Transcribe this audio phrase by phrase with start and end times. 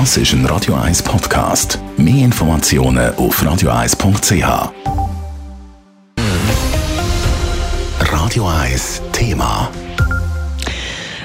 [0.00, 1.78] Das ist ein Radio 1 Podcast.
[1.96, 4.72] Mehr Informationen auf radio1.ch.
[8.00, 9.70] Radio 1 Thema.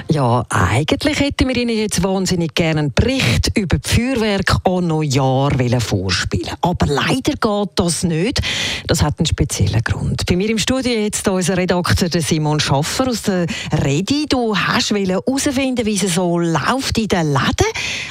[0.08, 5.50] Ja, eigentlich hätten wir Ihnen jetzt wahnsinnig gerne einen Bericht über die Feuerwerk an Neujahr
[5.80, 8.40] vorspielen Aber leider geht das nicht.
[8.86, 10.26] Das hat einen speziellen Grund.
[10.26, 13.46] Bei mir im Studio jetzt unser Redakteur Simon Schaffer aus der
[13.84, 14.26] Redi.
[14.28, 17.66] Du hast herausfinden, wie es so läuft in den Läden.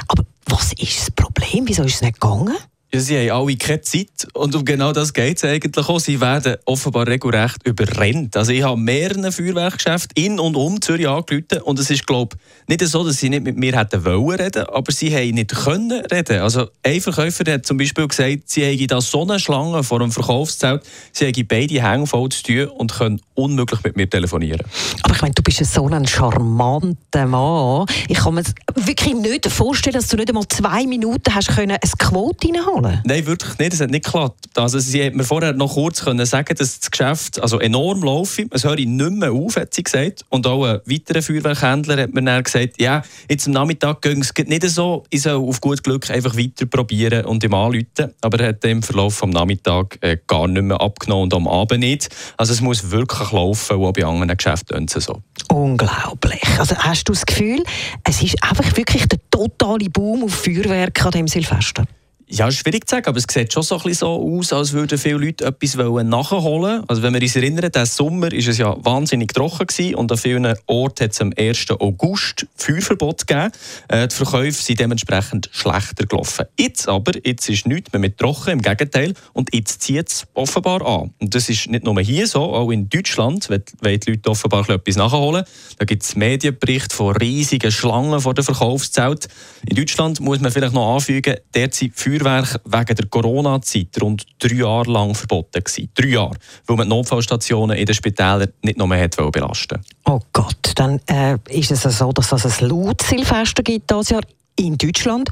[0.08, 1.68] Aber was ist das Problem?
[1.68, 2.58] Wieso ist es nicht gegangen?
[2.92, 6.00] Ja, sie haben alle keine Zeit und um genau das geht es eigentlich auch.
[6.00, 8.36] Sie werden offenbar regelrecht überrennt.
[8.36, 12.36] Also ich habe mehrere Feuerwerkgeschäfte in und um Zürich angerufen und es ist glaube
[12.68, 16.04] nicht so, dass sie nicht mit mir hätten wollen reden, aber sie haben nicht können
[16.12, 16.40] reden.
[16.40, 20.12] Also ein Verkäufer hat zum Beispiel gesagt, sie hätten da so eine Schlange vor einem
[20.12, 20.82] Verkaufszelt,
[21.12, 24.66] sie hätten beide Hänge voll zu tun und können unmöglich mit mir telefonieren.
[25.04, 27.86] Aber ich meine, du bist so ein charmanter Mann.
[28.08, 28.44] Ich kann mir
[28.74, 33.02] wirklich nicht vorstellen, dass du nicht einmal zwei Minuten hast können ein Quote reinholen zahlen?
[33.06, 33.74] Nein, wirklich nicht.
[33.74, 34.48] Es hat nicht geklappt.
[34.56, 38.42] Also, sie hat mir vorher noch kurz können sagen, dass das Geschäft also enorm läuft.
[38.52, 40.26] Es höre nicht mehr auf, hat sie gesagt.
[40.30, 44.34] Und auch ein weiterer Feuerwerkhändler hat mir dann gesagt, ja, jetzt am Nachmittag ging es
[44.36, 45.04] nicht so.
[45.10, 48.14] Ich soll auf gut Glück einfach weiter probieren und ihm anrufen.
[48.22, 51.82] Aber er hat im Verlauf des Nachmittags äh, gar nicht mehr abgenommen und am Abend
[51.82, 52.10] nicht.
[52.38, 55.22] Also es muss wirklich laufen, auch bei anderen Geschäften so.
[55.50, 56.42] Unglaublich.
[56.58, 57.64] Also hast du das Gefühl,
[58.04, 61.86] es ist einfach wirklich der totale Boom auf Feuerwerk an dem Silvester?
[62.32, 65.00] Ja, schwierig zu sagen, aber es sieht schon so, ein bisschen so aus, als würden
[65.00, 66.84] viele Leute etwas nachholen wollen.
[66.88, 70.18] Also wenn wir uns erinnern, diesen Sommer war es ja wahnsinnig trocken gewesen und an
[70.20, 71.72] vielen Orten hat es am 1.
[71.72, 73.52] August Feuerverbot gegeben.
[73.88, 76.46] Äh, die Verkäufe sind dementsprechend schlechter gelaufen.
[76.60, 79.16] Jetzt aber, jetzt ist nichts mehr mit trocken, im Gegenteil.
[79.34, 81.16] Und jetzt zieht es offenbar an.
[81.18, 84.98] Und das ist nicht nur hier so, auch in Deutschland wollen die Leute offenbar etwas
[84.98, 85.46] nachholen.
[85.80, 89.32] Da gibt es Medienberichte von riesigen Schlangen vor den Verkaufszelten.
[89.66, 94.92] In Deutschland muss man vielleicht noch anfügen, derzeit Feuerwerk wegen der Corona-Zeit rund drei Jahre
[94.92, 95.90] lang verboten gewesen.
[95.94, 100.72] Drei Jahre, weil man die Notfallstationen in den Spitälern nicht noch mehr belasten Oh Gott,
[100.76, 104.22] dann äh, ist es so, dass es ein Laut-Silvester gibt dieses Jahr
[104.56, 105.30] in Deutschland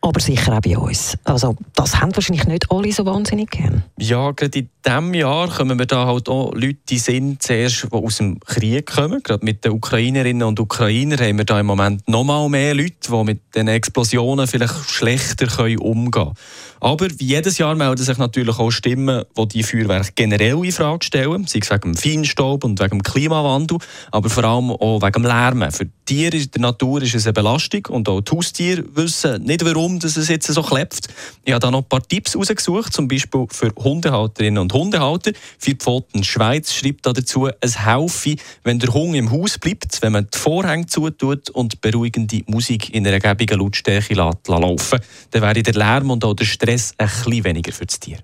[0.00, 1.18] aber sicher auch bei uns.
[1.24, 3.82] Also das haben wahrscheinlich nicht alle so wahnsinnig gern.
[3.98, 7.92] Ja, gerade in diesem Jahr kommen wir da halt auch Leute in Sinn, zuerst, die
[7.92, 9.22] aus dem Krieg kommen.
[9.22, 12.94] Gerade mit den Ukrainerinnen und Ukrainern haben wir da im Moment noch mal mehr Leute,
[13.08, 15.48] die mit den Explosionen vielleicht schlechter
[15.80, 16.34] umgehen können.
[16.80, 21.04] Aber wie jedes Jahr melden sich natürlich auch Stimmen, die die Feuerwerke generell in Frage
[21.04, 23.78] stellen, sei es wegen dem Feinstaub und wegen dem Klimawandel,
[24.12, 25.72] aber vor allem auch wegen dem Lärm.
[25.72, 29.62] Für Tiere in der Natur ist es eine Belastung und auch die Haustiere wissen nicht,
[29.62, 31.06] warum dass es jetzt so klebt.
[31.44, 35.32] Ich habe da noch ein paar Tipps rausgesucht, zum Beispiel für Hundehalterinnen und Hundehalter.
[35.66, 40.12] Die Pfoten Schweiz schreibt da dazu, es helfe, wenn der Hund im Haus bleibt, wenn
[40.12, 45.00] man die Vorhänge zutut und beruhigende Musik in einer gäbigen Lautstärke laufen
[45.32, 48.16] dann wäre der Lärm und auch der Stress ein bisschen weniger für das Tier.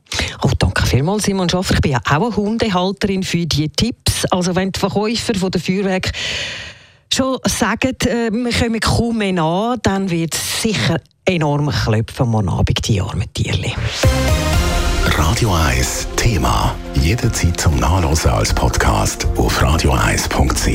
[0.43, 1.75] Oh, danke vielmals, Simon Schaffer.
[1.75, 4.25] Ich bin ja auch eine Hundehalterin für diese Tipps.
[4.31, 6.13] Also wenn die Verkäufer von der Feuerwerk
[7.15, 12.49] schon sagen, äh, wir kommen kaum mehr nach, dann wird es sicher enorm klopfen am
[12.49, 13.73] Abend, die armen Tierchen.
[15.17, 16.75] Radio 1 Thema.
[16.95, 20.67] Jederzeit zum Nachlesen als Podcast auf radio1.ch.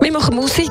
[0.00, 0.70] Wir machen Musik.